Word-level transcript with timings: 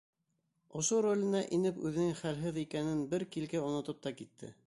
Ошо 0.79 1.01
роленә 1.05 1.41
инеп 1.57 1.77
үҙенең 1.89 2.17
хәлһеҙ 2.23 2.59
икәнен 2.63 3.05
бер 3.13 3.29
килке 3.37 3.65
онотоп 3.67 4.03
та 4.07 4.17
китте. 4.23 4.53